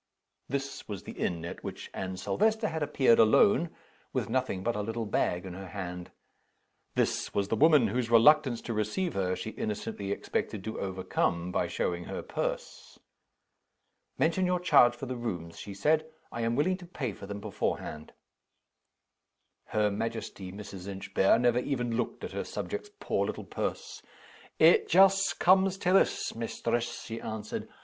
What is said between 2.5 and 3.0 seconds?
had